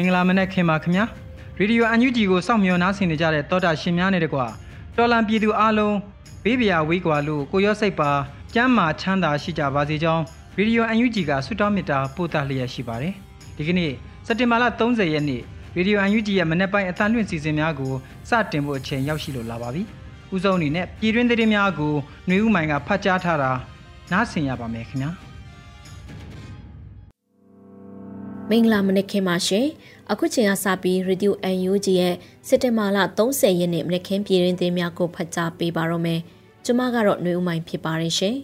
[0.00, 1.04] င်္ဂလာမနက်ခင်ပါခင်ဗျာ
[1.58, 4.46] ရေဒီယိုအန်ယူဂျီကိုစောင့်မျှော်နားဆင်နေကြတဲ့တောတာရှင်များနဲ့တကွာ
[4.96, 5.96] တော်လံပြည်သူအားလုံး
[6.44, 8.10] ဘေးပရာဝေးကွာလို့ကိုရော့စိတ်ပါ
[8.54, 10.22] ကျမ်းမာချမ်းသာရှိကြပါစေကြောင်း
[10.56, 13.14] ရေဒီယိုအန်ယူဂျီကဆုတောင်းမေတ္တာပို့သလျက်ရှိပါတယ်
[13.56, 13.92] ဒီကနေ့
[14.26, 15.42] စက်တင်ဘာလ30ရက်နေ့
[15.76, 17.92] ရေဒီယိုအန်ယူဂျီရဲ့မနေ့ပိုင်းအသံလွှင့်စီစဉ်များကို
[18.28, 19.82] စတင်ဖို့အချိန်ရောက်ရှိလို့လာပါပြီ
[20.34, 21.94] ဥဆုံးအနေနဲ့ပြည်တွင်းသတင်းများကို
[22.26, 23.50] ຫນွေဦးမိုင်ကဖတ်ကြားထားတာ
[24.12, 25.29] နားဆင်ရပါမယ်ခင်ဗျာ
[28.52, 29.66] မင်္ဂလာမနက်ခင်းပါရှင်
[30.10, 31.32] အခုချိန်ကစပြီး Radio
[31.70, 32.14] UNG ရဲ့
[32.48, 36.20] စက်တင်ဘာလ30ရက်နေ့မနက်ခင်းပြည်ရင်းသတင်းများကိုဖတ်ကြားပေးပါရမယ်
[36.64, 38.36] ကျွန်မကတော့ຫນွေဦးမိုင်ဖြစ်ပါတယ်ရှင်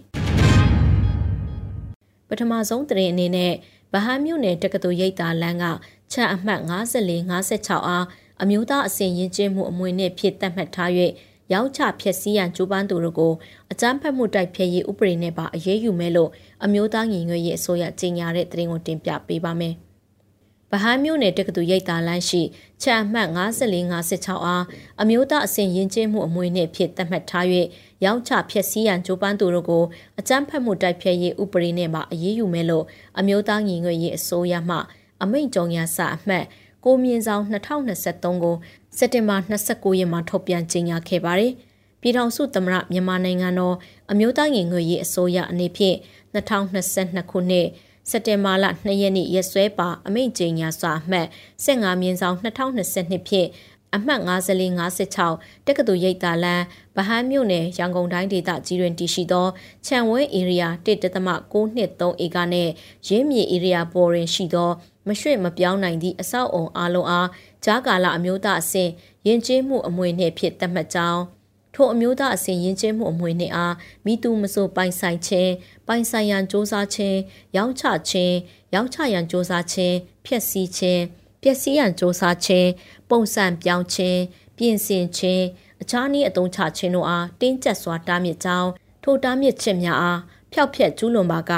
[2.28, 3.52] ပထမဆုံးသတင်းအနေနဲ့
[3.92, 5.64] ဗဟန်းမြို့နယ်တက္ကသိုလ်ရိပ်သာလမ်းက
[6.12, 8.04] ချက်အမှတ်54 56အား
[8.42, 10.90] အမျိုးသားအစဉ်ရင်ကျင်းမှုအမွေနဲ့ဖြစ်သတ်မှတ်ထား၍
[11.52, 13.32] ရောက်ချဖျက်ဆီးရန်ကြိုးပမ်းသူတို့ကို
[13.72, 16.30] အကြမ်းဖက်မှုတိုက်ဖျက်ရေးဥပဒေနဲ့ပါအရေးယူမယ်လို့
[16.64, 19.85] အမျိုးသားညီညွတ်ရေးအစိုးရကြေညာတဲ့သတင်းကိုတင်ပြပေးပါမယ်။ဗ
[20.82, 22.42] ဟန်းမြို့နယ်တက္ကသိုလ်ရိပ်သာလမ်းရှိ
[22.82, 24.64] ချမ်းမှတ်5456အား
[25.02, 27.46] အမျိုးသားအစဉ်ရင်ကျင်းမှုအမွေနှင့်ဖြစ်သတ်မှတ်ထား၍
[28.04, 29.84] ရောင်းချဖျက်ဆီးရန်ကြိုးပမ်းသူတို့ကို
[30.18, 32.84] အကြမ်းဖက်မှုတိုက်ဖျက်ရေးဥပဒေနဲ့မှအရေးယူမယ်လို့
[33.18, 34.76] အမျိုးသားညီညွတ်ရေးအစိုးရမှ
[35.22, 36.44] အမိန့်ကြော်ညာစာအမှတ်
[36.84, 38.56] ကိုမြင့်ဆောင်2023ကို
[38.98, 41.52] စက်တင်ဘာ29ရက်မှာထုတ်ပြန်ကြေညာခဲ့ပါတယ်။
[42.00, 43.76] ပြည်ထောင်စုသမ္မတမြန်မာနိုင်ငံတော်
[44.10, 45.96] အမျိုးသားညီညွတ်ရေးအစိုးရအနေဖြင့်
[46.34, 47.66] 2022ခုနှစ်
[48.10, 51.26] စက်တင်ဘာလ2ရက်နေ့ရက်စွဲပါအမိန့်ကြေညာစာအမှတ်
[51.64, 53.48] 15မြင်းဆောင်2022ဖြင့်
[53.94, 54.20] အမှတ်
[54.98, 56.64] 5456တက္ကသိုလ်ရိပ်သာလမ်း
[56.96, 59.46] ဗဟန်းမြို့နယ်ရန်ကုန်တိုင်းဒေသကြီးတွင်တည်ရှိသော
[59.86, 62.72] ခြံဝဲဧရိယာ1.623ဧကနှင့်
[63.08, 64.70] ရင်းမြေဧရိယာပေါ်တွင်ရှိသော
[65.06, 67.28] မရွှေ့မပြောင်းနိုင်သည့်အဆောက်အုံအလုံးအား
[67.64, 68.90] ကြားကာလအမျိုးသားအဆင့်
[69.26, 71.20] ယဉ်ကျေးမှုအမွေနှင့်ဖြစ်သတ်မှတ်ကြောင်း
[71.75, 75.51] ထိုအမျိုးသားအစဉ်ရင်ကျင်းမှုအမွေနှင့်အားမိသူမဆိုပိုင်ဆိုင်ခြင်း
[75.87, 77.19] ပိုင်ဆိုင်ရန်စ조사ခြင်း
[77.55, 78.35] ရောင်းချခြင်း
[78.73, 79.95] ရောင်းချရန်စ조사ခြင်း
[80.25, 81.01] ဖျက်ဆီးခြင်း
[81.41, 82.69] ပျက်စီးရန်စ조사ခြင်း
[83.09, 84.19] ပုံစံပြောင်းခြင်း
[84.57, 85.43] ပြင်ဆင်ခြင်း
[85.81, 88.69] အခြားနည်းအသုံးချခြင်းတို့အားတင်းကျပ်စွာတားမြစ်ကြောင်း
[89.03, 90.19] ထိုတားမြစ်ခြင်းများအား
[90.51, 91.51] ဖျောက်ဖျက်ကျူးလွန်ပါက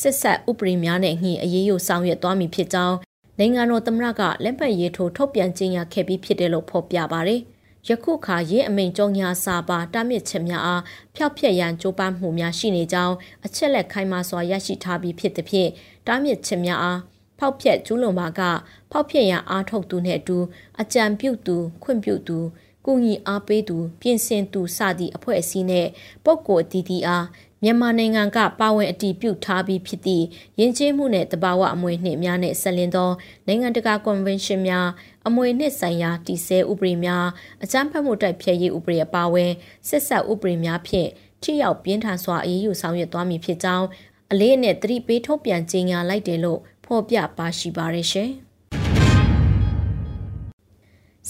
[0.00, 2.96] စစ်ဆက်ဥပဒေများနဲ့ညှိအရေးယူဆောင်ရွက်သွားမည်ဖြစ်ကြောင်း
[3.38, 7.40] နိုင်ငံတော်သမ္မတကလက်ပတ်ရေးထိုးထုတ်ပြန်ကြေညာခဲ့ပြီးဖြစ်တယ်လို့ဖော်ပြပါတယ်။
[7.89, 10.81] ယခုခါရင်းအမိန်ကြုံညာစာပါတားမြစ်ချက်များအား
[11.15, 15.69] ဖျောက်ဖျက်ရန်ကြိုးပမ်းမှုများရှိနေကြောင်းအချက်လက်ခိုင်မာစွာရရှိထားပြီးဖြစ်သဖြင့်
[16.07, 16.99] တားမြစ်ချက်များအား
[17.39, 18.41] ဖောက်ဖျက်ကျူးလွန်ပါက
[18.91, 20.37] ဖောက်ဖျက်ရန်အားထုတ်သူနှင့်အတူ
[20.81, 22.39] အကြံပြုသူခွင့်ပြုသူ
[22.85, 25.89] ကုညီအားပေးသူပြင်ဆင်သူစသည့်အဖွဲ့အစည်းနှင့်
[26.25, 27.25] ပုဂ္ဂိုလ်အသီးသီးအား
[27.63, 30.25] မြန်မာနိုင်ငံကပါဝင်အတည်ပြုထားပြီးဖြစ်သည့်
[30.59, 33.11] ယဉ်ကျေးမှုနဲ့တဘာဝအမွေနှင့်များနဲ့ဆက်လင်းသော
[33.47, 34.87] နိုင်ငံတကာကွန်ဗင်းရှင်းများ
[35.26, 37.26] အမွေနှင့်ဆိုင်ရာတည်ဆဲဥပဒေများ
[37.64, 39.52] အကြမ်းဖက်မှုတိုက်ဖျက်ရေးဥပဒေအပါအဝင်
[39.88, 41.08] စစ်ဆက်ဥပဒေများဖြင့်
[41.42, 43.86] ထိရောက်ပြင်းထန်စွာအရေးယူဆောင်ရွက်သွားမည်ဖြစ်ကြောင်း
[44.32, 48.30] အလေးနဲ့သတိပေးထုတ်ပြန်ကြေညာလိုက်တယ်လို့ဖော်ပြပါရှိပါရရှင်။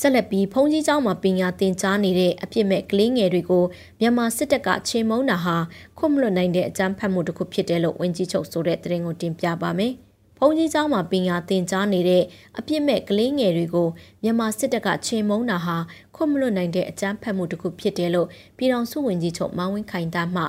[0.01, 3.65] ဆက်လက်ပြီးဖုန်ကြီးเจ้าမှာပညာသင်ကြားနေတဲ့အပြစ်မဲ့ကလေးငယ်တွေကို
[4.01, 5.57] မြန်မာစစ်တပ်ကချေမုန်းတာဟာ
[5.99, 9.93] ခွင့်မလွတ်နိုင်တဲ့အကြမ်းဖက်မှုတစ်ခုဖြစ်တယ်လို့ဝန်ကြီးချုပ်ဆိုတဲ့သတင်းကိုတင်ပြပါမယ်။
[10.38, 12.24] ဘုန်းကြီးကျောင်းမှာပညာသင်ကြားနေတဲ့
[12.58, 13.88] အပြစ်မဲ့ကလေးငယ်တွေကို
[14.24, 15.78] မြန်မာစစ်တပ်ကချိန်မုံတာဟာ
[16.16, 18.28] ခွင့်မလွတ်နိုင်တဲ့အကြမ်းဖက်မှုတစ်ခုဖြစ်တယ်လို့
[18.58, 20.44] ပြည်ထောင်စုဝန်ကြီးချုပ်မန်ဝင်းခိုင်သားမှ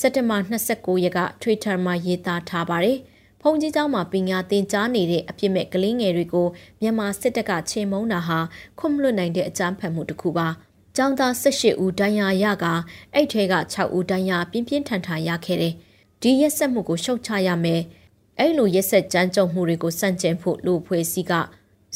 [0.00, 0.36] စက်တဘာ
[0.70, 2.98] 29ရက်က Twitter မှာရေးသားထားပါတယ်။
[3.40, 6.46] ဖုန်ကြီးကျောင်းမှာပညာသင်ကြားနေတဲ့အပြစ်မဲ့ကလေးငယ်တွေကို
[6.80, 8.38] မြန်မာစစ်တပ်ကချိန်မုံတာဟာ
[8.78, 10.48] ခွင့်မလွတ်နိုင်တဲ့အကြမ်းဖက်မှုတစ်ခုပါ။
[10.96, 12.66] ကျောင်းသား18ဦးဒဏ်ရာရက
[13.14, 15.74] အဲ့ထဲက6ဦးဒဏ်ရာပြင်းပြင်းထန်ထန်ရခဲ့တယ်။
[16.22, 17.82] ဒီရက်ဆက်မှုကိုရှုတ်ချရမယ်။
[18.42, 21.32] အဲ့လိုရက်ဆက်ကြမ်းကြုတ်မှုတွေကိုစန့်ကျင်ဖို့လူဖွဲ့စည်းက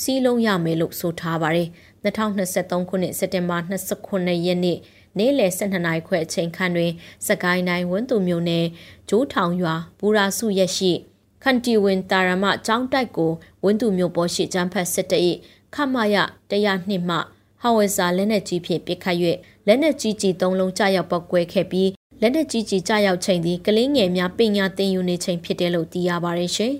[0.00, 1.68] စီးလုံးရမယ်လို့ဆိုထားပါတယ်။
[2.04, 3.58] 2023ခုနှစ်စက်တင်ဘာ
[4.02, 4.78] 29ရက်နေ့
[5.18, 6.92] နေ့လယ်12နာရီခွဲအချိန်ခန့်တွင်
[7.26, 8.66] စကိုင်းတိုင်းဝန်းသူမြို့နယ်
[9.08, 10.92] ဂျိုးထောင်ရွာဘူရာစုရက်ရှိ
[11.42, 13.32] ခန်တီဝင်တာရမကျောင်းတိုက်ကို
[13.64, 15.14] ဝန်းသူမြို့ပေါ်ရှိကျန်းဖတ်စစ်တ၏
[15.74, 16.16] ခမရ
[16.50, 17.16] 102မှ
[17.62, 19.18] ဟဝဇာလက်နက်ကြီးဖြင့်ပစ်ခတ်၍
[19.66, 21.88] လက်နက်ကြီးကြီး၃လုံးကြာရောက်ပောက်ကွဲခဲ့ပြီး
[22.26, 26.72] လက်နက်ကြီးကြီးကြာရောက်ချိန်သည်ကလေးငယ်များပညာသင်ယူနေချိန်ဖြစ်တယ်လို့သိရပါတယ်ရှင်။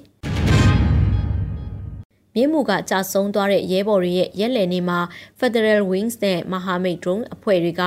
[2.35, 4.99] မြင်းမူကကြာဆုံးသွားတဲ့ရဲဘော်တွေရဲ့ရက်လည်နေမှာ
[5.39, 7.83] Federal Wings နဲ့ Mahamate Drone အဖွဲ့တွေက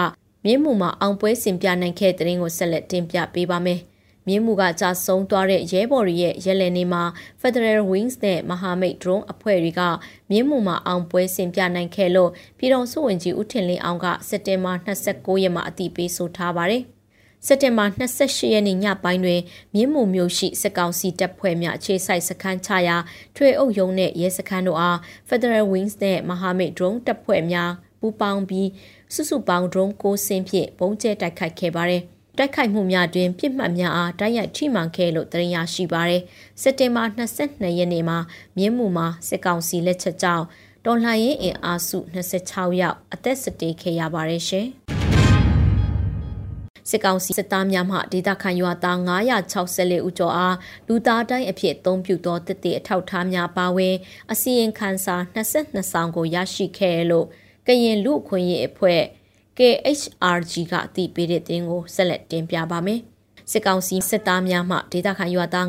[0.46, 3.80] မြင်းမူမှာအောင်ပွဲဆင်ပြနိုင်ခဲ့တဲ့တဲ့ရင်ကိုဆက်လက်တင်ပြပေးပါမယ်။
[4.28, 7.04] မြင်းမူကကြာဆုံးသွားတဲ့ရဲဘော်တွေရဲ့ရက်လည်နေမှာ
[7.42, 9.82] Federal Wings နဲ့ Mahamate Drone အဖွဲ့တွေက
[10.32, 16.86] မြင်းမူမှာအောင်ပွဲဆင်ပြနိုင်ခဲ့လို့ပြည်တော်စုဝင်ကြီးဦးထင်လင်းအောင်ကစက်တင်ဘာ29ရက်မှာအတိပေးဆိုထားပါတယ်။
[17.50, 19.42] စက်တင်ဘာ28ရက်နေ့ညပိုင်းတွင်
[19.74, 22.98] မြင်းမူမြို့ရှိစစ်ကောင်စီတပ်ဖွဲ့များအခြေစိုက်စခန်းချရာ
[23.36, 24.98] ထွေအုပ်ရုံးနှင့်ရဲစခန်းတို့အား
[25.28, 28.70] Federal Wings နှင့် Mahamit Drone တပ်ဖွဲ့များပူးပေါင်းပြီး
[29.14, 32.02] စုစုပေါင်း drone 6စင်းဖြင့်ပုံကျဲတိုက်ခိုက်ခဲ့ပါတယ်။
[32.38, 36.22] တိုက်ခိုက်မှုများတွင်ပြစ်မှတ်များအားတိုက်ရိုက်ထိမှန်ခဲ့လို့သိရရှိပါရယ်
[36.62, 38.18] စက်တင်ဘာ22ရက်နေ့မှာ
[38.58, 40.46] မြင်းမူမှာစစ်ကောင်စီလက်ချက်ကြောင့်
[40.86, 44.70] တော်လှန်ရေးအင်အားစု26ယောက်အသက်စတေးခဲ့ရပါတယ်ရှင်။
[46.90, 48.98] စစ်ကောင်စီစစ်သားများမှဒေသခံရွာသား
[49.50, 50.56] 964ဦးကျော်အား
[50.88, 53.96] လူသားတိုင်းအဖြစ်အသုံးပြုသောတည်တည်အထောက်ထားများပါဝင်
[54.32, 57.26] အစီရင်ခံစာ22ဆောင်ကိုရရှိခဲ့လို့
[57.68, 59.02] ကရင်လူခွင့်ရေးအဖွဲ့
[59.58, 63.02] KHRG ကအတည်ပြုတဲ့တင်ကိုဆက်လက်တင်ပြပါမယ်။
[63.52, 65.66] စစ်ကောင်စီစစ်သားများမှဒေသခံရွာသား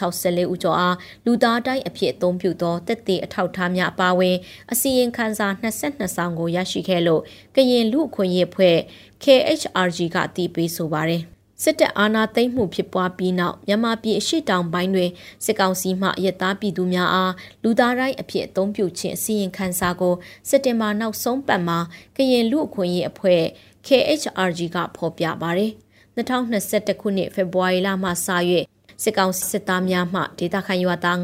[0.00, 4.36] 964ဦးကျော်အားလူသားတိုင်းအဖြစ်အသုံးပြုသောတက်သေးအထောက်ထားများအပါအဝင်
[4.72, 7.22] အစီရင်ခံစာ22ဆောင်ကိုရရှိခဲ့လို့
[7.54, 8.76] ကရင်လူအခွင့်အရေးဖွဲ့
[9.22, 11.22] KHRG ကတည်ပြီးဆိုပါတယ်
[11.62, 15.10] စစ်တပ်အာဏာသိမ်းမှုဖြစ်ပွားပြီးနောက်မြန်မာပြည်အရှိတောင်ပိုင်းတွင်
[15.44, 17.32] စစ်ကောင်စီမှရသားပြည်သူများအား
[17.62, 20.14] လူသားတိုင်းအဖြစ်အသုံးပြုခြင်းအစီရင်ခံစာကို
[20.48, 21.78] စက်တင်ဘာနောက်ဆုံးပတ်မှာ
[22.16, 23.42] ကရင်လူအခွင့်အရေးအဖွဲ့
[23.86, 25.72] KHRG ကဖော်ပြပါတယ်
[26.16, 28.28] 2021ခုနှစ်ဖေဖော်ဝါရီလမှစ၍
[29.02, 31.16] စစ်ကောင်စစ်သားများမှဒေသခံရွာသား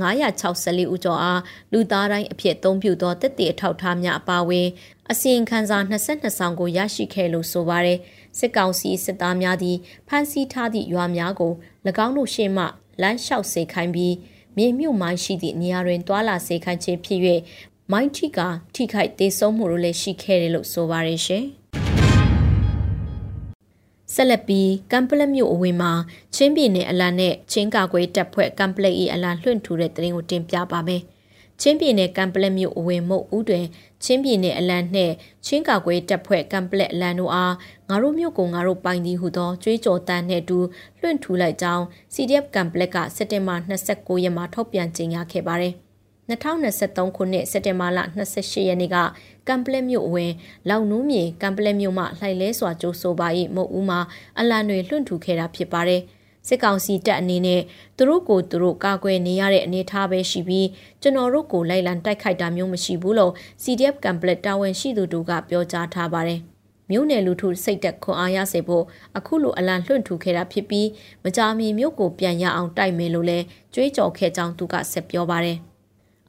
[0.42, 1.40] 964ဦးကျော်အား
[1.72, 4.68] လူသားတိုင်းအဖြစ်အသုံးပြုသောတက်တည်အထောက်ထားများအပါအဝင်
[5.10, 7.98] အစီရင်ခံစာ22ဆောင်ကိုရရှိခဲ့လို့ဆိုပါတယ်
[8.38, 9.76] စစ်ကောင်စီစစ်သားများသည်
[10.08, 11.52] ဖမ်းဆီးထားသည့်ရွာများကို၎
[12.06, 12.64] င်းတို့ရှေ့မှ
[13.02, 14.14] လမ်းလျှောက်စေခိုင်းပြီး
[14.56, 17.20] မြေမြုပ်မိုင်းရှိသည့်နေရာတွင်တွာလာစေခိုင်းခြင်းဖြစ်၍
[17.92, 18.40] မိုင်းထိက
[18.74, 21.44] ထိခိုက်ဒေဆုံးမှုတို့လည်းရှိခဲ့တယ်လို့ဆိုပါတယ်ရှင်
[24.20, 25.92] ဆက်လက်ပြီးကမ်ပလက်မြို့အဝင်မှာ
[26.34, 31.02] ချင်းပြည်နယ်အလံနဲ့ချင်းကာကွယ်တပ်ဖွဲ့ကမ်ပလက်၏အလံလွှင့်ထူတဲ့တရင်ကိုတင်ပြပါမယ်။
[31.60, 33.64] ချင်းပြည်နယ်ကံပလက်မြို့အဝင်မုတ်ဦးတွင်
[34.04, 35.14] ချင်းပြည်နယ်အလံနှင့်
[35.46, 37.54] ချင်းကာကွယ်တပ်ဖွဲ့ကံပလက်အလံတို့အား
[37.88, 40.58] ငါတို့မြို့ကိုငါတို့ပိုင်သည်ဟုသောကြွေးကြော်တမ်းနှင့်အတူ
[41.00, 41.84] လွှင့်ထူလိုက်ကြောင်း
[42.14, 43.54] CDF ကံပလက်ကစက်တင်ဘာ
[43.90, 45.74] 29ရက်မှာထုတ်ပြန်ကြေညာခဲ့ပါတယ်။
[46.28, 47.98] 2023ခုနှစ်စက်တင်ဘာလ
[48.28, 48.96] 28ရက်နေ့က
[49.48, 50.32] ကံပလက်မြို့အဝင်
[50.68, 54.00] လောက်နူးမြေကံပလက်မြို့မှလှိုက်လဲစွာကြိုးဆိုပါ၏မုတ်ဦးမှာ
[54.38, 56.02] အလံတွေလွှင့်ထူခဲ့တာဖြစ်ပါတယ်။
[56.48, 57.62] စစ်ကောင်စီတပ်အနေနဲ့
[57.96, 60.68] သူတို့ကိုသူတို့ကာကွယ်နေရတဲ့အနေအထားပဲရှိပြီး
[61.02, 63.32] ကျွန်တော်တို့ကိုလိုက်လံတိုက်ခိုက်တာမျိုးမရှိဘူးလို့
[63.62, 66.40] CDF ကမ်ပလက်တာဝန်ရှိသူတို့ကပြောကြားထားပါတယ်။
[66.90, 68.84] မြို့နယ်လူထုစိတ်သက်ခွန်အားရစေဖို့
[69.18, 70.88] အခုလိုအလံလွှင့်ထူခဲ့တာဖြစ်ပြီး
[71.24, 75.58] မကြာမီမြို့ကိုပြန်ရအောင်တိုက်မယ်လို့လည်းကြွေးကြော်ခဲ့ကြောင်းသူကဆက်ပြောပါတယ်။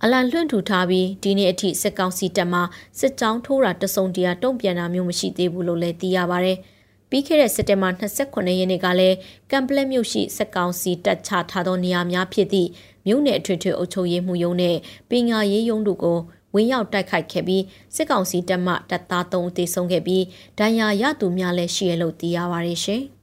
[0.03, 2.61] အလံလွှင့်ထူထားပြီးဒီနေ့အထိစစ်ကောင်စီတပ်မှ
[2.99, 6.53] စစ်ကြောင်းထိုးတာတစုံတရာတုံ့ပြန်တာမျိုးမရှိသေးဘူးလို့လည်းသိရပါဗျ။
[7.09, 9.17] ပြီးခဲ့တဲ့စက်တင်ဘာ29ရက်နေ့ကလည်း
[9.51, 12.69] ကမ်ပလက်မြို့ရှိစက်ကောင်စီတပ်ချထားသောနေရာများဖြစ်သည့်
[13.07, 14.77] မြို့နယ်အထွေထွေအုပ်ချုပ်ရေးမှူးရုံးနဲ့
[15.09, 16.19] ပညာရေးရုံးတို့ကို
[16.55, 17.63] ဝင်ရောက်တိုက်ခိုက်ခဲ့ပြီး
[17.95, 20.23] စစ်ကောင်စီတပ်မှတပ်သား3ဦးသေဆုံးခဲ့ပြီး
[20.59, 23.03] ဒဏ်ရာရသူများလည်းရှိရလို့သိရပါတယ်ရှင်။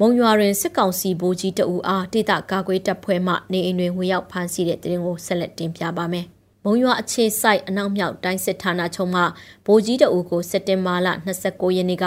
[0.00, 6.26] မုံရွာတွင်စစ်ကောင်စီဗိုလ်ကြီးတအူအားတိတကာကွယ်တပ်ဖွဲ့မှနေအိမ်တွင်ဝင်ရောက်ဖမ်းဆီးတဲ့တဲ့ရင်ကိုဆက်လက်တင်ပြပါမယ်။
[6.64, 9.22] မုံရွာအခြေစိုက်အနောက်မြောက်တိုင်းစစ်ဌာနချုပ်မှ
[9.66, 12.06] ဗိုလ်ကြီးတအူကိုစက်တင်ဘာလ29ရက်နေ့က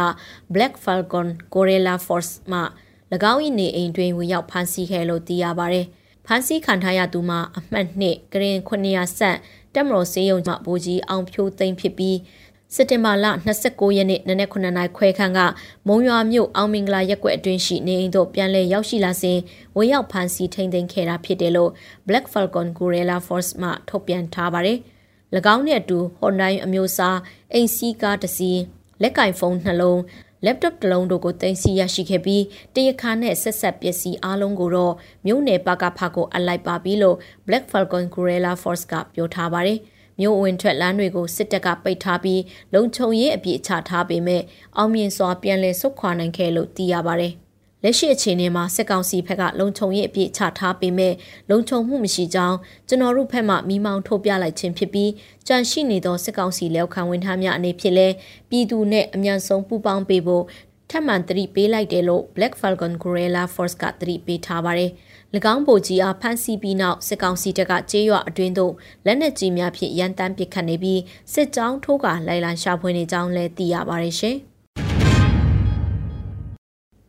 [0.54, 2.62] Black Falcon Gorilla Force မှ၎
[3.34, 5.86] င်း၏နေအိမ်တွင်ဝင်ရောက်ဖမ်းဆီးခဲ့လို့သိရပါတယ်။
[6.26, 9.38] ဖမ်းဆီးခံထားရသူမှာအမှတ်2ဂရင်900ဆန့်
[9.76, 12.18] တက်မတော်စေးရုံမှဗိုလ်ကြီးအောင်ဖြိုးသိမ်းဖြစ်ပြီး
[12.76, 13.26] စက်တင်ဘာလ
[13.62, 15.40] 29ရက်နေ့နနက်9နာရီခွဲခန့်က
[15.88, 19.40] မုံရွာမြို့အောင်မင်္ဂလာရက်ကွက်အတွင်းရှိနေအိမ်သို့ပြန်လည်ရောက်ရှိလာစဉ်
[19.78, 21.72] ဝင်ရောက်ဖမ်းဆီးထိန်းသိမ်းခဲ့တာဖြစ်တယ်လို့
[22.08, 24.78] Black Falcon Guerrilla Force မှထုတ်ပြန်ထားပါတယ်။၎
[25.56, 27.18] င်းနဲ့အတူ Hyundai အမျိုးအစား
[27.54, 28.60] အိမ်စီးကားတစ်စီး
[29.02, 30.00] လက်ကင်ဖုန်းနှလုံး
[30.46, 32.44] laptop တစ်လုံးတို့ကိုတင်စီရရှိခဲ့ပြီး
[32.76, 34.94] တရခါနဲ့ဆက်ဆက်ပစ္စည်းအလုံးကိုတော့
[35.26, 39.80] မြို့နယ်ပကဖကိုအလိုက်ပါပြီလို့ Black Falcon Guerrilla Force ကပြောထားပါတယ်။
[40.22, 42.42] မြို့ဝင်ထွက်လမ်းတွေကိုစစ်တပ်ကပိတ်ထားပြီး
[42.74, 44.42] လုံခြုံရေးအပြည့်ချထားပေမဲ့
[44.78, 47.34] အောင်မြင်စွာပြန်လည်ဆုတ်ခွာနိုင်ခဲ့လို့သိရပါတယ်။
[47.84, 51.14] လက်ရှိအခြေအနေမှာစစ်ကောင်စီဘက်ကလုံခြုံရေးအပြည့်ချထားပေမဲ့
[51.50, 55.12] လုံခြုံမှုမရှိကြောင်းကျွန်တော်တို့ဘက်မှမိမောင်းထုတ်ပြလိုက်ခြင်းဖြစ်ပြီး
[55.48, 58.08] ကြန့်ရှိနေသောစစ်ကောင်စီလက်ခံဝန်ထမ်းများအနေဖြင့်လဲ
[58.50, 60.44] ပြည်သူနဲ့အမြန်ဆုံးပူးပေါင်းပေးဖို့
[60.90, 64.92] ထပ်မံသတိပေးလိုက်တယ်လို့ Black Falcon Guerrilla Force ကသတိပေးထားပါတယ်။၎
[65.54, 68.74] င်းဗိုလ်ကြီးအားဖမ်းဆီးပြီးနောက်စစ်ကောင်စီတပ်ကကြေးရွာအတွင်းသို့
[69.06, 71.02] လက်နက်ကြီးများဖြင့်ရန်တမ်းပစ်ခတ်နေပြီး
[71.34, 74.38] စစ်ကြောင်းထိုးကလိုက်လံရှာဖွေနေကြောင်းလည်းသိရပါတယ်ရှင်။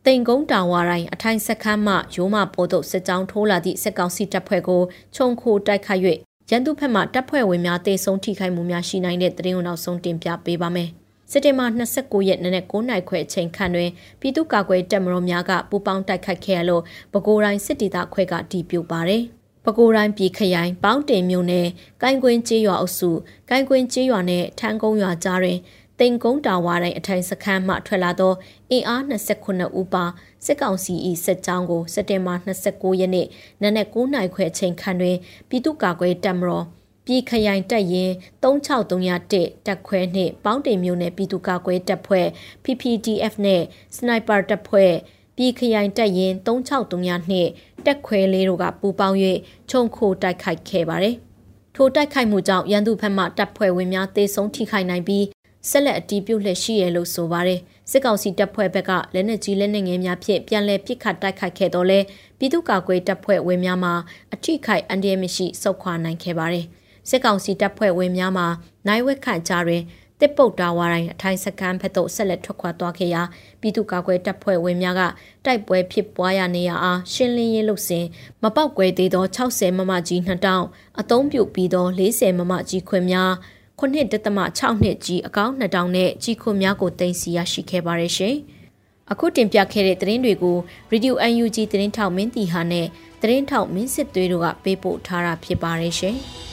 [0.05, 4.81] တိန်ကုန်းတောင်ဝါတိုင်းအထိုင်စခန်းမှရိုးမပေါ်သို့စစ်ကြောင်းထိုးလာသည့်စစ်ကောင်စီတပ်ဖွဲ့ကို
[5.15, 6.01] ခြုံခိုတိုက်ခိုက်၍
[6.49, 10.91] ရန်သူဘက်မှတပ်ဖွဲ့ဝင်များတေဆုံးထိခိုက်မှုများရှိနိုင်တဲ့တရင်ကိုနောက်ဆုံးတင်ပြပေးပါမယ်။
[11.35, 19.23] စက်တင်ဘာ29ရက်နေ့နဲ့9နိုင်ခွဲအချိန်ခန့်တွင်ပြည်သူ့ကာကွယ်တပ်မတော်များကပူးပေါင်းတိုက်ခိုက်ခဲ့ရလို့ပဲခူးတိုင်းစစ်တီတာခွဲကတီးပြပါတယ်။
[19.65, 21.67] ပဲခူးတိုင်းပြည်ခရိုင်ပေါင်းတင်မြို့နယ်
[22.01, 23.09] ကိုင်းကွင်းကျေးရွာအုပ်စု
[23.49, 25.59] ကိုင်းကွင်းကျေးရွာနဲ့ထန်းကုန်းရွာကြားတွင်
[25.99, 28.33] တိန်ကုန်းတာဝါတိုင်းအထိုင်စခန်းမှထွက်လာသော
[28.71, 30.05] အင်အား29ဦးပါ
[30.45, 30.93] စစ်ကောင်စီ၏
[31.25, 33.27] စစ်ကြောင်းကိုစက်တင်ဘာ29ရက်နေ့
[33.61, 35.17] နနက်9:00နာရီခွဲအချိန်ခန့်တွင်
[35.49, 36.65] ပြည်သူ့ကာကွယ်တပ်မတော်
[37.05, 42.27] ပြည်ခရိုင်တပ်ရင်း36301တပ်ခွဲနှင့်ပေါင်းတင်မျိုးနယ်ပြည်သူ့ကာကွယ်တပ်ဖွဲ့
[42.63, 43.61] PPDF နဲ့
[43.95, 44.91] စနိုက်ပါတပ်ဖွဲ့
[45.37, 49.17] ပြည်ခရိုင်တပ်ရင်း36302တပ်ခွဲလေးတို့ကပူးပေါင်း၍
[49.69, 51.15] ခြုံခိုတိုက်ခိုက်ခဲ့ပါတယ်။
[51.75, 55.25] ထိုတိုက်ခိုက်မှုကြောင့်ရန်သူဘက်မှတပ်ဖွဲ့ဝင်များတေဆုံးထိခိုက်နိုင်ပြီး
[55.69, 57.59] ဆက်လက်အတီးပြုတ်လက်ရှိရလို့ဆိုပါတယ်
[57.91, 61.99] စစ်ကောင်စီတပ်ဖွဲ့ဘက်ကလက်နက်ကြီးလက်နက်ငယ်များဖြင့်ပြန်လည်ပစ်ခတ်တိုက်ခိုက်ခဲ့တော့လဲ
[62.37, 63.93] ပြည်သူ့ကာကွယ်တပ်ဖွဲ့ဝင်များမှာ
[64.33, 66.65] အထိခိုက်အန္တရာယ်မရှိဆုတ်ခွာနိုင်ခဲ့ပါတယ်
[67.09, 68.47] စစ်ကောင်စီတပ်ဖွဲ့ဝင်များမှာ
[68.87, 69.83] နိုင်ဝက်ခန့်ကြားတွင်
[70.19, 73.21] တစ်ပုတ်တာဝါတိုင်းအထိုင်စကန်ဖက်သို့ဆက်လက်ထွက်ခွာသွားခဲ့ရာ
[73.61, 75.01] ပြည်သူ့ကာကွယ်တပ်ဖွဲ့ဝင်များက
[75.45, 78.05] တိုက်ပွဲဖြစ်ပွားရနေရအားရှင်းလင်းရေးလုပ်စဉ်
[78.43, 83.31] မပောက်ကွဲသေးသော60မမကြီး2000အသုံးပြုပြီးသော40မမကြီးခွင်များ
[83.79, 88.35] 9.6နှစ်ကြီးအကောင့်2000နဲ့ကြီးခွန်များကိုတင်စီရရှိခဲ့ပါရရှင်။
[89.11, 90.57] အခုတင်ပြခဲ့တဲ့သတင်းတွေကို
[90.91, 92.87] Radio UNG သတင်းထောက်မင်းတီဟာနဲ့
[93.21, 96.17] သတင်းထောက်မင်းစစ်သွေးတို့ကပေးပို့ထားတာဖြစ်ပါရရှင်။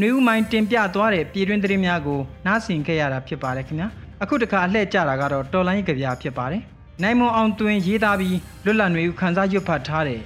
[0.00, 3.88] နှွေဦးမိုင်းတင်ပြသွားတဲ့ပြည်တွင်းသတင်းများကိုနားဆင်ခဲ့ရတာဖြစ်ပါတယ်ခင်ဗျာ
[4.22, 6.62] အခုတခါအလှည့်ကြတာကတော့တော်လိုင်းကြပြဖြစ်ပါတယ်
[7.02, 10.20] နိုင်မွန်အောင်တွင်ရေးသားပြီးလွတ်လပ်နေဦးခန်းစားရွတ်ဖတ်ထားတဲ့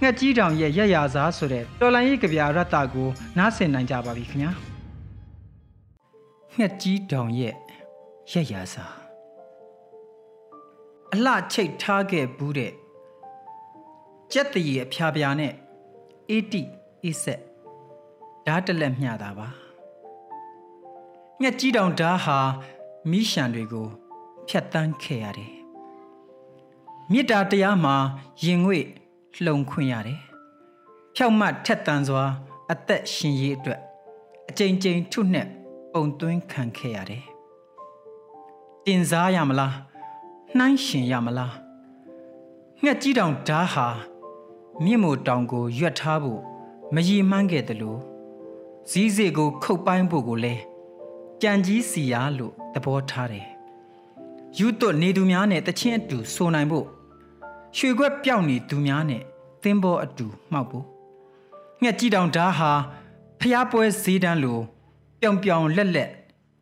[0.00, 4.52] ငှက်ကြီးတောင်ရဲ့ရက်ရာစားဆိုတဲ့တော်လိုင်းရေးကြပြရတ္တကိုနားဆင်နိုင်ကြပါပြီခင်ဗျာ
[6.58, 7.54] ငှက်ကြီးတောင်ရဲ့
[8.32, 8.92] ရက်ရာစား
[11.12, 12.72] အလှချိတ်ထားခဲ့ဘူးတဲ့
[14.32, 15.52] ကြက်တရီအဖျားပြာနဲ့
[16.30, 16.62] အေးတိ
[17.04, 17.51] အေးဆက်
[18.46, 19.48] ဓာတ်တလက်မျှတာပါ
[21.40, 22.38] ငှက်ကြီးတောင်ဓာတ်ဟာ
[23.10, 23.86] မိရှံတွေကို
[24.48, 25.52] ဖြတ်တန်းခဲ့ရတယ်
[27.10, 27.96] မေတ္တာတရားမှာ
[28.44, 28.84] ရင်ငွေ့
[29.44, 30.20] လှုံခွင့်ရတယ်။
[31.14, 32.24] ဖြောက်မှတ်ထက်တန်စွာ
[32.72, 33.80] အသက်ရှင်ရေးအတွက်
[34.48, 35.46] အကြိမ်ကြိမ်ထုနဲ့
[35.92, 37.24] ပုံသွင်းခံခဲ့ရတယ်။
[38.84, 39.74] တင်စားရမလား
[40.58, 41.54] နှိုင်းရှင်ရမလား
[42.82, 43.86] ငှက်ကြီးတောင်ဓာဟာ
[44.84, 46.40] မြင့်မို့တောင်ကိုရွက်ထားဖို့
[46.94, 48.00] မရည်မှန်းခဲ့တယ်လို့
[48.90, 50.54] ဇီးစေကို ခုတ်ပိုင်းဖို့ကိုလဲ
[51.42, 53.46] ကြံကြီးစီရလို့သဘောထားတယ်။
[54.58, 56.86] ယူသွနေသူများနဲ့တချင်းအတူဆိုနိုင်ဖို့
[57.76, 59.22] ရွှေခွက်ပြောက်နေသူများနဲ့
[59.62, 60.86] သင်းဘောအတူမှောက်ဖို့
[61.82, 62.70] ငှက်ကြီးတောင်ဓာဟာ
[63.40, 64.58] ဖျားပွဲဈေးတန်းလို
[65.20, 66.10] ပြောင်ပြောင်လက်လက်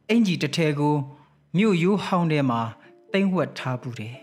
[0.09, 0.95] အင်ကြီးတစ်ထဲကို
[1.57, 2.61] မြို့ရိုးဟောင်းထဲမှာ
[3.13, 4.17] တိမ့်ဝက်ထားဘူးတယ်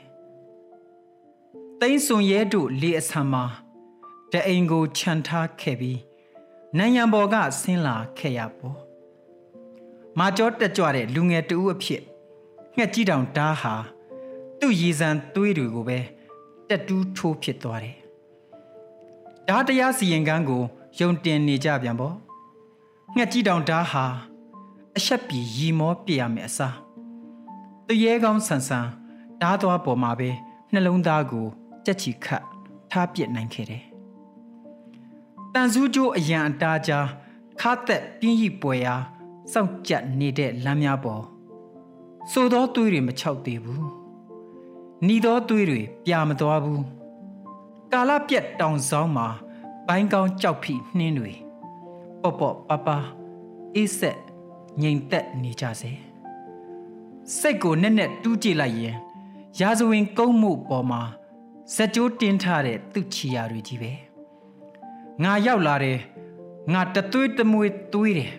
[1.81, 3.43] တိမ့်စွန်ရဲတို့လေအဆံမှာ
[4.31, 5.99] တအိမ်ကိုခြံထားခဲ့ပြီး
[6.75, 8.77] နိုင်ငံပေါ်ကဆင်းလာခဲ့ရပေါ့
[10.19, 12.01] မာကျောတက်ကြွတဲ့လူငယ်တဦးအဖြစ်
[12.75, 13.75] ငှက်ကြီးတောင်ဓာဟာ
[14.59, 15.99] သူ့ရည်စံသွေးတွေကိုပဲ
[16.69, 17.97] တက်တူးထိုးဖြစ်သွားတယ်။
[19.47, 20.63] ဓာတရားစီရင်ကန်းကို
[20.99, 22.15] ယုံတင်နေကြပြန်ပေါ့။
[23.15, 24.05] ငှက်ကြီးတောင်ဓာဟာ
[24.97, 26.75] အဆက်ပြီရီမောပြရမယ်အစား။
[27.87, 28.87] တရေကောင်းဆန်ဆန်
[29.41, 30.29] ဓာသွားပေါ်မှာပဲ
[30.73, 31.47] နှလုံးသားကို
[31.85, 32.43] ကြက်ချီခတ်
[32.91, 33.86] ထားပြစ်နိုင်ခဲ့တယ်။တ
[35.59, 37.07] န်စုကျိုးအရန်အတားကြား
[37.61, 38.95] ခါသက်ပြင်းရီပွဲရာ
[39.53, 41.23] စောင့်ကြက်နေတဲ့လမ်းများပေါ်
[42.31, 43.83] စိုးသောသွေးတွေမချောက်သေးဘူး။
[45.05, 46.83] หนีသောသွေးတွေပြာမသွားဘူး
[47.91, 49.27] ကာလပြက်တောင်ဆောင်မှာ
[49.87, 51.33] ဘိုင်းကောင်းကြောက်ဖိနှင်းတွေ
[52.21, 52.97] ပေါ့ပေါ့ပါပါ
[53.75, 54.17] အေးဆက်
[54.81, 55.91] ငြိမ်သက်နေကြစေ
[57.37, 58.95] စိတ်ကိုနဲ့နဲ့တူးကြည့်လိုက်ရင်
[59.59, 61.01] ရာဇဝင်ကုန်းမှုပေါ်မှာ
[61.75, 64.06] ဇက်ကြိုးတင်းထားတဲ့သူ့ချီယာတွေကြီးပဲ
[65.23, 65.99] ငါရောက်လာတယ်
[66.73, 68.31] ငါတသွေးတမွေသွေးတယ်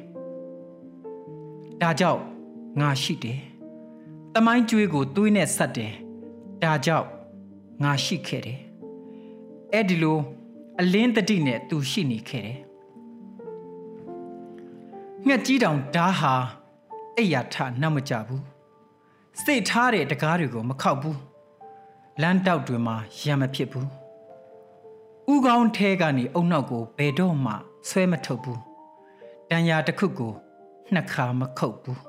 [1.81, 2.23] ဒါကြောင့်
[2.81, 3.41] ငါရှိတယ်
[4.35, 5.93] တမိုင်းကျွေးကိုသွေးနဲ့ဆက်တယ်
[6.63, 7.09] ဒါကြောင့်
[7.83, 8.61] ငါရှိခဲ့တယ်
[9.73, 10.19] အဲ့ဒီလို
[10.81, 12.59] အလင်းတတိနဲ့သူရှိနေခဲ့တယ်
[15.27, 16.35] ငှက်ကြီးတောင်ဓာဟာ
[17.17, 18.45] အိယာထနှက်မကြဘူး
[19.43, 21.19] စိတ်ထားတဲ့တကားတွေကိုမခောက်ဘူး
[22.23, 23.98] လမ်းတောက်တွေမှာရံမဖြစ်ဘူး
[25.33, 27.53] ဥကောင်းထဲကနေအုံနောက်ကိုဘယ်တော့မှ
[27.89, 28.61] ဆွဲမထုတ်ဘူး
[29.51, 30.33] တန်ရာတစ်ခုကို
[30.93, 32.01] နှစ်ခါမခုတ်ဘူး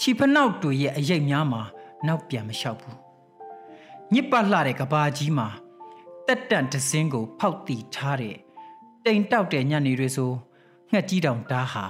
[0.00, 1.62] ချီဖနောက်တွေရဲ့အရိပ်များမှာ
[2.06, 2.98] နောက်ပြန်မလျှောက်ဘူး
[4.12, 5.48] ညစ်ပတ်လှတဲ့ကဘာကြီးမှာ
[6.26, 8.36] တက်တန့်တစင်းကို ဖောက်တီထားတဲ့
[9.04, 10.32] တိမ်တောက်တဲ့ညနေတွေဆို
[10.92, 11.84] ငှက်ကြီးတောင်ဓာဟာ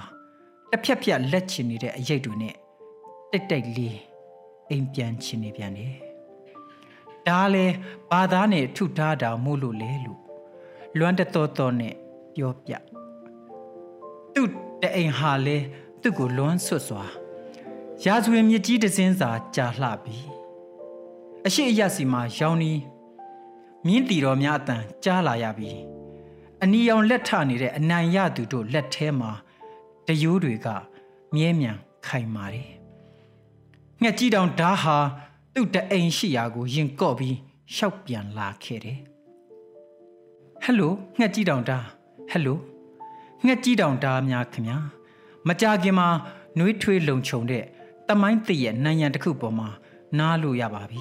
[0.71, 2.55] တစ်ဖြက်ဖြက်လက်ချင်နေတဲ့အရိပ်တွေနဲ့
[3.31, 3.99] တိတ်တိတ်လေး
[4.71, 6.06] အိမ်ပြန်ချင်နေပြန်တယ်
[7.29, 7.67] ဒါလဲ
[8.11, 10.21] ဘာသာနဲ့ထုထားတာမို့လို့လဲလို့
[10.99, 11.95] လွမ်းတတော်တော်နဲ့
[12.35, 12.73] ပြောပြ
[14.35, 14.49] သူ့
[14.83, 15.57] တအိမ်ဟာလဲ
[16.03, 17.05] သူ့ကိုလွမ်းဆွတ်စွာ
[18.05, 20.19] ရာဇဝင်မြစ်ကြီးတစင်းစာကြာလှပြီ
[21.47, 22.73] အရှိအယစီမှာရောင်နီ
[23.87, 25.73] မြင်းတီတော်များအတန်ကြားလာရပြီ
[26.63, 29.31] အနီရောင်လက်ထနေတဲ့အနံရသူတို့လက်ထဲမှာ
[30.07, 30.69] တယိုးတွေက
[31.35, 31.73] မြဲမြံ
[32.07, 32.73] ခိုင်မာတယ်
[34.03, 34.97] ငှက်ကြီးတောင်ဓာဟာ
[35.59, 37.37] သူ့တအိမ်ရှိရာကိုရင်ကော့ပြီး
[37.75, 38.99] ရှောက်ပြန်လာခဲ့တယ်
[40.63, 41.79] ဟယ်လိုငှက်ကြီးတောင်ဓာ
[42.31, 42.59] ဟယ်လို
[43.45, 44.79] ငှက်ကြီးတောင်ဓာများခင်ဗျာ
[45.49, 46.09] မကြခင်မှာ
[46.59, 47.65] နှွေးထွေးလုံခြုံတဲ့
[48.09, 49.69] တမိုင်းတည့်ရဲ့နံရံတစ်ခုပေါ်မှာ
[50.19, 51.01] နားလို့ရပါပြီ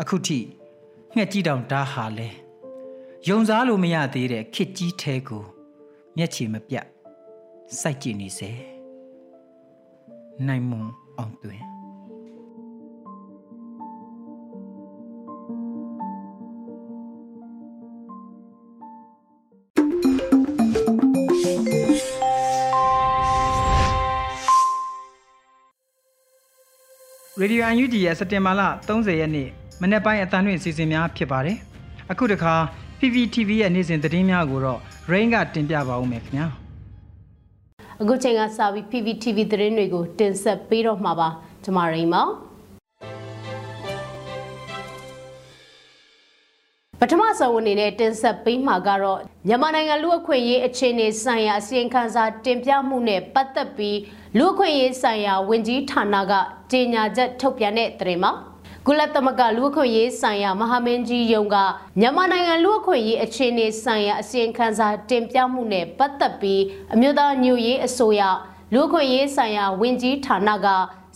[0.00, 0.38] အခုထိ
[1.14, 2.28] ငှက်ကြီးတောင်ဓာဟာလဲ
[3.28, 5.44] ယုံစားလို့မရသေးတဲ့ခစ်ကြီးထဲကို
[6.16, 6.86] မျက်ခြေမပြတ်
[7.80, 8.50] စိုက်ကြည့်နေစေ
[10.46, 11.73] နိုင်မွန်အောင်တွင်
[27.44, 29.48] ရေဒီယိုအန်ယူဂျီရဲ့စက်တင်ဘာလ30ရက်နေ့
[29.82, 31.56] မနေ့ပိုင်းအတန်းတွင်အစီအစဉ်များဖြစ်ပါတယ်။
[32.12, 32.54] အခုတခါ
[32.98, 34.80] PPTV ရဲ့နေ့စဉ်သတင်းများကိုတော့
[35.12, 36.46] Rain ကတင်ပြပါဦးမယ်ခင်ဗျာ။
[38.00, 41.28] အခုချိန်ကစပြီး PPTV သတင်းတွေကိုတင်ဆက်ပေးတော့မှာပါ။
[41.64, 42.22] ကျွန်မရိန်ပါ။
[47.00, 53.98] ပထမဆုံးအနေနဲ့တင်ဆက်ပေးမှာကတော့မြန်မာနိုင်ငံလူ့အခွင့်အရေးအခြေအနေဆိုင်ရာအစီရင်ခံစာတင်ပြမှုနဲ့ပတ်သက်ပြီး
[54.38, 56.32] လူ့အခွင့်အရေးဆိုင်ရာဝန်ကြီးဌာနက
[56.74, 58.32] ကြေညာချက်ထုတ်ပြန်တဲ့သတင်းမှာ
[58.86, 61.56] ကုလသမဂ္ဂလူ့အခွင့်အရေးဆိုင်ရာမဟာမင်းကြီးယုံက
[62.00, 66.62] မြန်မာနိုင်ငံလူ့အခွင့်အရေးအခြေအနေဆိုင်ရာအစီရင်ခံစာတင်ပြမှုနဲ့ပတ်သက်ပြီး
[66.94, 68.22] အမျိုးသားညွရေးအစိုးရ
[68.72, 70.66] လူ့အခွင့်အရေးဆိုင်ရာဝန်ကြီးဌာနက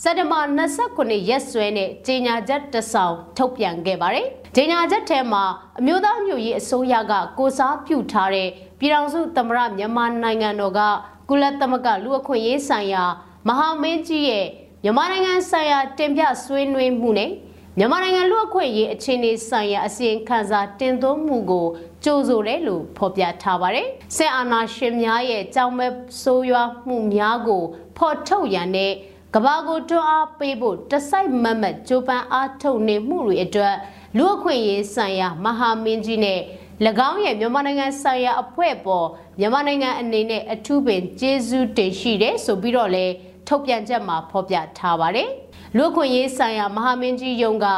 [0.03, 0.41] စက်တဘာ
[0.81, 5.45] 29ရက်စွဲနဲ့ကြေညာချက်တစောင်ထုတ်ပြန်ခဲ့ပါတယ်။ကြေညာချက်ထဲမှာ
[5.79, 10.81] အမျိုးသားညွရေးအစိုးရကကိုစားပြုထားတဲ့ပြည်ထောင်စုသမ္မတမြန်မာနိုင်ငံတော်က
[11.29, 13.05] ကုလသမဂ္ဂလူ့အခွင့်အရေးဆိုင်ရာ
[13.49, 14.47] မဟာမင်းကြီးရဲ့
[14.85, 17.31] မြန်မာနိုင်ငံဆိုင်ရာတင်ပြဆွေးနွေးမှုနဲ့
[17.79, 21.67] မြန်မာနိုင်ငံလူ့အခွင့်အရေးအခြေအနေဆိုင်ရာအစီရင်ခံစာတင်သွင်းမှုကို
[22.05, 23.87] ကြိုဆိုတယ်လို့ဖော်ပြထားပါတယ်။
[24.17, 27.63] စစ်အာဏာရှင်များရဲ့ကြောင်မဲ့ဆိုးရွားမှုများကို
[27.97, 28.93] ဖော်ထုတ်ရန်နဲ့
[29.35, 33.75] ကဘာကိုတွန်းအားပေးဖို့တစိုက်မမတ်ကြိုးပမ်းအားထုတ်နေမှုတွေအတွက်
[34.17, 36.41] လူ့အခွင့်အရေးဆိုင်ရာမဟာမင်းကြီးနဲ့၎
[37.09, 39.07] င်းရဲ့မြန်မာနိုင်ငံဆိုင်ရာအဖွဲ့ပေါ်
[39.39, 43.07] မြန်မာနိုင်ငံအနေနဲ့အထူးပင်ကျေးဇူးတင်ရှိတယ်ဆိုပြီးတော့လဲ
[43.49, 45.29] ထုတ်ပြန်ချက်မှာဖော်ပြထားပါတယ်။
[45.77, 47.69] လူ့ခွင့်ရေးဆိုင်ရာမဟာမင်းကြီးယုံက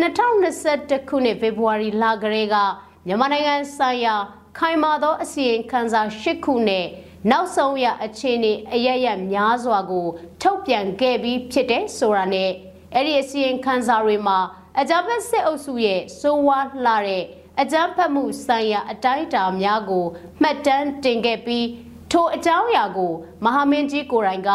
[0.00, 2.56] 2021ခုနှစ်ဖေဖော်ဝါရီလကလေးက
[3.06, 4.14] မြန်မာနိုင်ငံဆိုင်ရာ
[4.58, 6.86] ခိုင်မာသောအစီရင်ခံစာ၈ခုနဲ့
[7.30, 10.06] နောက်ဆုံးရအခြေအနေအရရများစွာကို
[10.42, 12.50] ထုတ်ပြန်ခဲ့ပြီးဖြစ်တဲ့ဆိုတာနဲ့
[12.94, 14.38] အဲ့ဒီအစီရင်ခံစာတွေမှာ
[14.80, 17.24] အကြမ်းဖက်စစ်အုပ်စုရဲ့စိုးဝါးလှတဲ့
[17.60, 20.04] အကြမ်းဖက်မှုဆိုင်ရာအတိုင်းအတာများကို
[20.42, 21.66] မှတ်တမ်းတင်ခဲ့ပြီး
[22.12, 23.12] ထိုအကြောင်းအရာကို
[23.44, 24.50] မဟာမင်းကြီးကိုယ်တိုင်က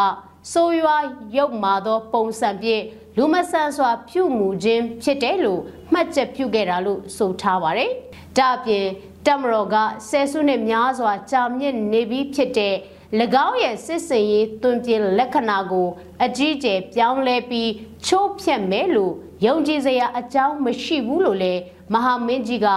[0.50, 1.04] ဆိုးရွား
[1.36, 2.84] ရုပ်မာသော ပုံစံဖြင့်
[3.16, 5.60] လူမဆန်စွာ ပြုမှုခြင်းဖြစ်တယ်လို့
[5.92, 7.90] မှတ်ချက်ပြုခဲ့တာလို့ဆိုထားပါတယ်။
[8.38, 8.86] ဒါအပြင်
[9.26, 9.76] တမတော်က
[10.08, 12.74] ဆယ်စုနှစ်များစွာကြာမြင့်နေပြီးဖြစ်တဲ့၎
[13.46, 15.88] င်းရဲ့စစ်စင်ရေးတွင်ပြလက္ခဏာကို
[16.24, 17.70] အကြီးကျယ်ပြောင်းလဲပြီး
[18.06, 19.14] ချိုးဖျက်မယ်လို့
[19.46, 21.60] ယုံကြည်စရာအကြောင်းမရှိဘူးလို့လည်း
[21.92, 22.68] မဟာမင်းကြီးက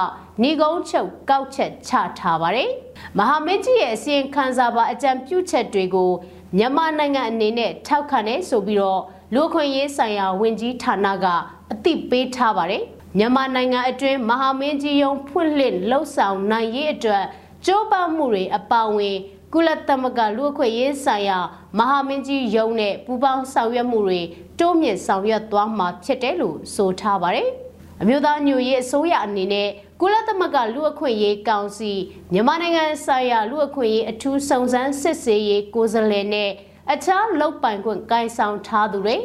[0.41, 2.69] ဏီကုန်းချုပ်ကောက်ချက်ချထားပါတယ်။
[3.17, 6.11] မဟာမင်းကြီးရဲ့အစီရင်ခံစာပါအကြံပြုချက်တွေကို
[6.57, 9.01] မြန်မာနိုင်ငံအနေနဲ့ထောက်ခံနေဆိုပြီးတော့
[9.33, 11.25] လူခွင့်ရေးဆိုင်ရာဝန်ကြီးဌာနက
[11.71, 12.83] အသိပေးထားပါတယ်
[13.17, 17.23] မြန်မာနိုင်ငံအတွင်းမဟာမင်းကြီးယုံဖွင့်လှစ်လှုပ်ဆောင်နိုင်ရေးအတွက်
[17.65, 19.17] ကြိုးပမ်းမှုတွေအပါအဝင်
[19.53, 21.37] ကုလသမဂ္ဂလူ့အခွင့်အရေးဆိုင်ရာ
[21.77, 24.21] မဟာမင်းကြီးယုံနဲ့ပူးပေါင်းဆောင်ရွက်မှုတွေ
[24.59, 27.49] တိုးမြင့်ဆောင်ရွက်သွားမှာဖြစ်တယ်လို့ဆိုထားပါတယ်။
[28.01, 29.69] အမျိုးသားညွရေးအစိုးရအနေနဲ့
[30.01, 31.93] ကုလသမဂ္ဂလူ့အခွင့်အရေးကောင်စီ
[32.33, 36.51] မြန်မာနိုင်ငံဆိုင်ရာလူ့အခွင့်အရေးအထူးစုံစမ်းစစ်ဆေးရေးကိုယ်စားလှယ်နဲ့
[36.93, 39.17] အခြားလုပ်ပိုင်ခွင့်ကိုင်ဆောင်ထားသူတွေ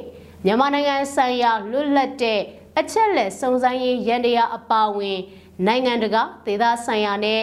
[0.44, 2.40] မြန်မာနိုင်ငံဆိုင်ရာလွတ်လပ်တဲ့
[2.78, 5.18] အချက်လက်စုံစမ်းရေးရန်တရားအပါအဝင်
[5.66, 7.42] နိုင်ငံတကာဒေသဆိုင်ရာနဲ့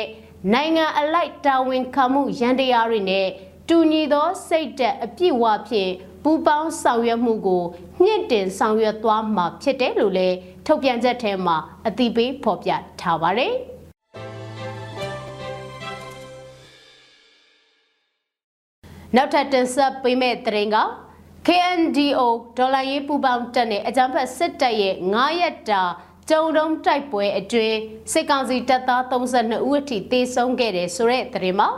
[0.54, 3.28] နိုင်ငံအလိုက်တာဝန်ခံမှုရန်တရားတွေနဲ့
[3.70, 5.92] တူညီသောစိတ်တက်အပြည့်အဝဖြင့်
[6.30, 7.64] ပူပေါင်းဆောင်ရွက်မှုကို
[8.04, 10.36] မြင့်တင်ဆောင်ရွက်သွားမှာဖြစ်တယ်လို့လည်း
[10.66, 13.54] ထုတ်ပြန်ချက်ထဲမှာအသိပေးဖော်ပြထားပါတယ်။
[19.16, 20.78] နောက်ထပ်တင်ဆက်ပေးမယ့်သတင်းက
[21.48, 22.22] KNDO
[22.58, 25.84] ဒေါ်လာရေးပူပေါင်းတက်နဲ့အကြမ်းဖက်စစ်တပ်ရဲ့9ရက်တာ
[26.30, 27.78] ကျုံတုံးတိုက်ပွဲအတွင်း
[28.12, 31.70] စစ်ကောင်စီတပ်သား32ဦးအထိသေဆုံးခဲ့တယ်ဆိုတဲ့သတင်းမှာ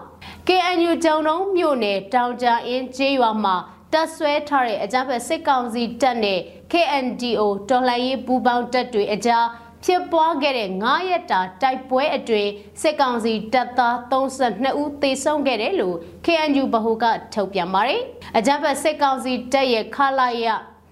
[0.48, 3.58] KNU ကျုံတုံးမြို့နယ်တောင်ကြအင်းကျေးရွာမှာ
[3.94, 6.40] တပ်ဆွဲထားတဲ့အကြမ်းဖက်စစ်ကောင်စီတပ်နဲ့
[6.72, 9.46] KNDO တော်လှန်ရေးပူးပေါင်းတပ်တွေအကြား
[9.86, 18.02] ဖြစ်ပွားခဲ့တဲ့9ရက်တာတိုက်ပွဲအတွင်းစစ်ကောင်စီတပ်သား32ဦးသေဆုံးခဲ့တယ်လို့ KNU ဗဟိုကထုတ်ပြန်ပါတယ်။
[18.38, 20.46] အကြမ်းဖက်စစ်ကောင်စီတပ်ရဲ့ခလာရ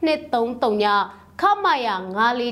[0.08, 0.86] 233ည
[1.42, 1.88] ခမရ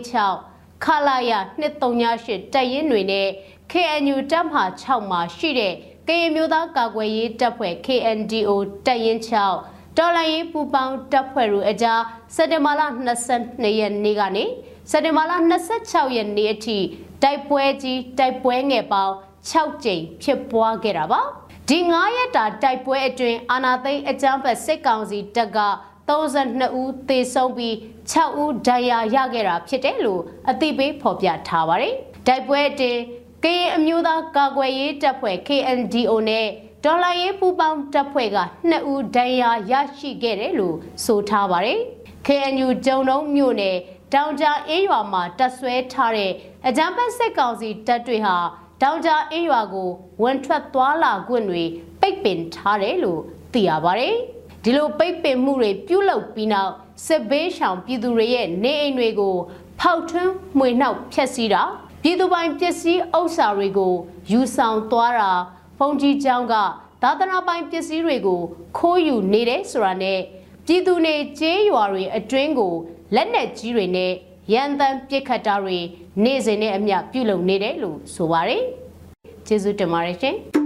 [0.09, 1.31] 946ခလာရ
[1.61, 3.27] 238တပ်ရင်းတွေနဲ့
[3.71, 5.73] KNU တပ်မဟာ6မှာရှိတဲ့
[6.07, 8.51] ကရင်မျိုးသားကာကွယ်ရေးတပ်ဖွဲ့ KNDO
[8.85, 12.01] တပ်ရင်း6 တော်လိုင်းရေးပူပေါင်းတပ်ဖွဲ့တို့အကြား
[12.35, 12.81] စက်တင်ဘာလ
[13.29, 14.43] 22ရက်နေ့ကနေ
[14.91, 15.31] စက်တင်ဘာလ
[15.73, 16.77] 26ရက်နေ့အထိ
[17.23, 19.13] တိုက်ပွဲကြီးတိုက်ပွဲငယ်ပေါင်း
[19.51, 21.21] 6ကြိမ်ဖြစ်ပွားခဲ့တာပါ
[21.69, 25.59] ဒီ9ရက်တာတိုက်ပွဲအတွင်းအာနာသိန်းအကြမ်းဖက်စစ်ကောင်စီတပ်က
[26.07, 27.73] 32ဦးသေဆုံးပြီး
[28.11, 31.95] 6ဦးဒဏ်ရာရခဲ့တာဖြစ်တယ်လို့အသိပေးဖော်ပြထားပါတယ်
[32.27, 33.01] တိုက်ပွဲအတွင်း
[33.43, 36.47] ကရင်အမျိုးသားကာကွယ်ရေးတပ်ဖွဲ့ KNDO နဲ့
[36.85, 38.39] ဒေါ်လာရေးပူပေါင်းတပ်ဖွဲ့က
[38.71, 41.79] 2ဦးဒဏ်ရာရရှိခဲ့တယ်လို့ဆိုထားပါတယ်
[42.25, 43.77] KNU ဂျုံလုံးမြို့နယ်
[44.13, 46.31] တောင်ကြားအင်းရွာမှာတပ်ဆွဲထားတဲ့
[46.67, 48.35] အကြမ်းဖက်စစ်ကောင်စီတပ်တွေဟာ
[48.81, 49.89] တောင်ကြားအင်းရွာကို
[50.23, 51.63] ဝန်ထွက်သွားလာခွင့်တွေ
[52.01, 53.21] ပိတ်ပင်ထားတယ်လို့
[53.53, 54.15] သိရပါတယ်။
[54.63, 56.71] ဒီလိုပိတ်ပင်မှုတွေပြုလုပ်ပြီးနောက်
[57.05, 59.35] စစ်ဘေးရှောင်ပြည်သူတွေရဲ့နေအိမ်တွေကို
[59.79, 61.61] ဖောက်ထွင်းမှွေနှောက်ဖျက်ဆီးတာ
[62.03, 63.93] ပြည်သူပိုင်ပစ္စည်းဥစ္စာတွေကို
[64.31, 65.31] ယူဆောင်သွားတာ
[65.77, 66.55] ဖုန်ကြီးကျောင်းက
[67.03, 68.41] သာသနာပိုင်ပစ္စည်းတွေကို
[68.77, 70.19] ခိုးယူနေတယ်ဆိုတာနဲ့
[70.65, 72.73] ပြည်သူနေကျေးရွာတွေအတွင်းကို
[73.15, 74.11] လက်နက်ကြီးတွေနဲ့
[74.53, 75.77] ရန်တမ်းပစ်ခတ်တာတွေ
[76.23, 78.63] နေ့စဉ်နဲ့အမျှပြုလုပ်နေတယ်လို့ဆိုပါတယ်။
[79.47, 80.37] ကျေးဇူးတင်ပါတယ်ရှင်။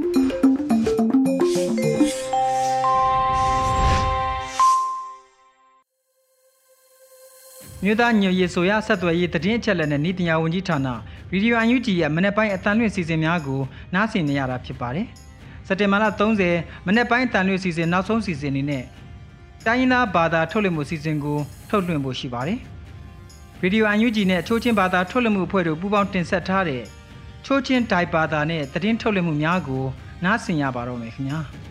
[7.83, 10.87] မြို့သားညွရေဆိုရဆက်သွယ်ရေးတည်င်းအချက်လက်နဲ့ဤတရားဝန်ကြီးဌာန
[11.31, 13.61] ဗီဒီယိုအန်ယူဂျီရဲ့မနေ့ပိုင်းအတန်လွင့်စီစဉ်များကို
[13.93, 15.07] နားဆင်နေရတာဖြစ်ပါတယ်။
[15.67, 16.05] စက်တင်ဘာလ
[16.45, 18.83] 30မနေ့ပိုင်းအတန်လွင့်စီစဉ်နောက်ဆုံးစီစဉ်နေနဲ့
[19.65, 21.37] တိုင်းရင်းသားဘာသာထုတ်လွှင့်မှုစီစဉ်ကို
[21.69, 22.59] ထုတ်လွှင့်ဖို့ရှိပါတယ်။
[23.61, 26.83] ဗီဒီယိုအန်ယူဂျီနဲ့ချိုးချင်းဘာသာထုတ်လွှင့်မှုအဖွဲ့တို့ပူးပေါင်းတင်ဆက်ထားတဲ့
[27.45, 29.83] ချိုးချင်းဒိုင်ဘာသာနဲ့တည်င်းထုတ်လွှင့်မှုများကို
[30.23, 31.41] နားဆင်ရပါတော့မယ်ခင်ဗျာ။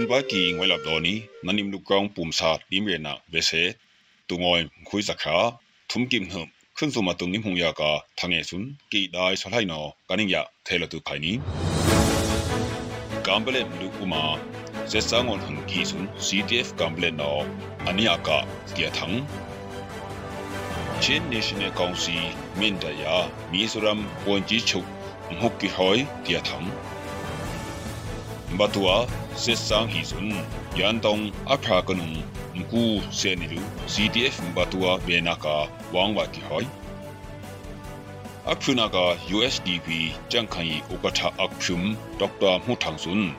[0.00, 1.14] นบากีงเวลับดอนี
[1.46, 3.52] นันิมลุกกองปุ่มซาดดิมเรนาเวเซ
[4.28, 5.36] ตุงอยคุยสักขา
[5.90, 11.32] ทุมกิมหึมขึ้นสุมาตุงนิมหงยากาทางเอซุนกีได้สลายนอกันิงยาเทลตุไคนี
[13.26, 14.24] กัมเบเลมลุกุมา
[14.88, 17.32] เซซังอนหังกีซุน CTF กัมเบเลนอ
[17.86, 18.38] อันนี้อากา
[18.72, 19.12] เตียทัง
[21.00, 22.16] เชนเนชั่นแนลคอนซี
[22.60, 23.16] มินดายา
[23.52, 24.40] มีสุรัมวัน
[28.53, 30.29] batua sesang hizun
[30.77, 32.21] yantong apha kanung
[32.55, 36.67] mku senilu CDF batua benaka wangwa ki hoi
[38.45, 42.61] akphunaka USDP changkhai ukatha akphum Dr.
[42.67, 43.33] Muthangsun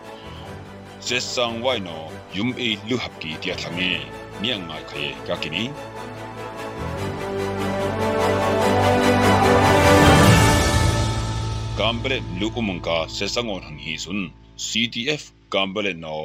[1.00, 4.02] sesang waino yumei luhapki tiathange
[4.42, 5.70] niangai khaye kakini
[11.80, 16.18] ကမ်ပရက်လူအုံငါဆက်စငေါဟန်ဟီဆွန်း တ်တူဝဘေနာ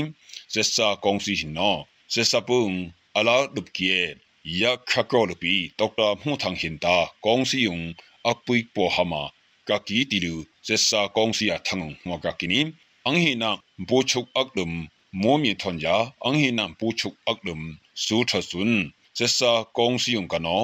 [0.48, 6.37] sesa kong si hin no sesa pung ala dup kie ya khakro lupi dr mu
[6.37, 7.94] thang hin ta kong si yung
[8.31, 9.22] akpui po hama
[9.68, 12.61] ka ki tilu sesa kong si a thang mo ka kini
[13.09, 13.51] ang hi na
[13.88, 14.72] bo chuk akdum
[15.12, 15.96] mo mi thon ya
[16.27, 17.61] ang hi na bo chuk akdum
[18.05, 18.72] su tha sun
[19.18, 20.59] sesa kong si yung kano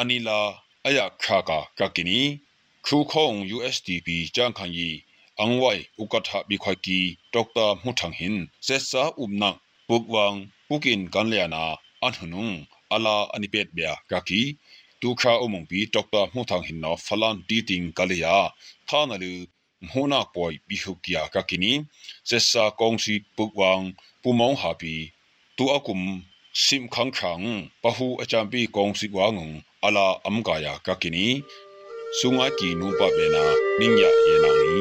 [0.00, 0.38] anila
[0.88, 1.58] aya kha ka
[2.82, 5.04] ka kini khu khong USDP jang khan yi
[5.38, 9.50] ang wai ukatha bi khoi ki dr mu thang hin sesa umna
[9.88, 14.56] bukwang pukin kanliana anhunung ala anipet bia kaki
[15.00, 18.52] tukha omong pi dr muthang hin no falan titing kalia
[18.88, 19.46] thana lu
[19.80, 21.72] mhona poi bi hukia kakini
[22.24, 23.84] sessa kongsi pukwang
[24.22, 25.12] pumong hapi
[25.56, 26.02] tu akum
[26.52, 31.26] sim khang khang pahu achampi kongsi wangung ala amgaya kakini
[32.18, 33.42] sunga ki nu pa bena
[33.78, 34.74] ningya yena ni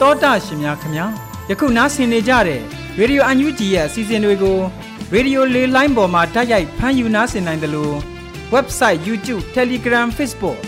[0.00, 1.06] တောတာရှင်များခင်ဗျာ
[1.48, 2.60] ယခုနားဆင်နေကြတဲ့
[2.98, 4.58] ရေဒီယိုအန်ယူဂျီရဲ့အစီအစဉ်တွေကို
[5.12, 7.96] ရေဒီယိုလေးလိုင်းပေါ်မှာတိုက်ရိုက်ဖမ်းယူနားဆင်နိုင်တယ်လို့
[8.54, 10.58] website YouTube Telegram Facebook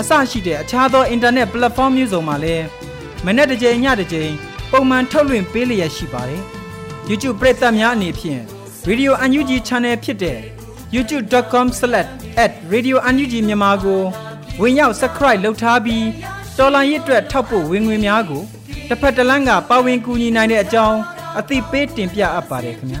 [0.00, 2.64] အစရှိတဲ့အခြားသော internet platform မျိုးစုံမှာလည်း
[3.24, 4.32] မနေ့တစ်ကြိမ်ညတစ်ကြိမ်
[4.70, 6.42] ပုံမှန်ထုတ်လွှင့်ပေးလျက်ရှိပါတယ်
[7.10, 8.42] YouTube ပရိသတ်များအနေဖြင့်
[8.90, 10.38] Radio UNG Channel ဖြစ်တဲ့
[10.94, 14.00] youtube.com/radiounug မြန်မာကို
[14.60, 16.04] ဝင်ရောက် subscribe လုပ်ထားပြီး
[16.58, 18.42] တော်လိုင်းရစ်အတွက်ထောက်ပို့ဝင်ငွေများကို
[18.88, 20.98] တစ်ဖက်တစ်လမ်းကပါဝင်ကူညီနိုင်တဲ့အကြောင်း
[21.38, 23.00] အသိပေးတင်ပြအပ်ပါတယ်ခင်ဗျာ